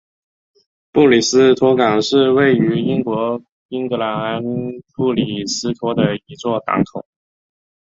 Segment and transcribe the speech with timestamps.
[0.91, 4.41] 布里斯托港是位于英国英格兰
[4.95, 7.05] 布里斯托的一座港口。